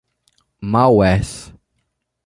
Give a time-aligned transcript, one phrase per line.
[0.71, 1.53] Maués